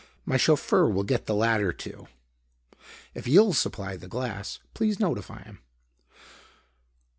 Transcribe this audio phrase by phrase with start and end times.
[0.25, 2.07] My chauffeur will get the latter two,
[3.13, 4.57] if you'll supply the glass.
[4.73, 5.61] Please notify him."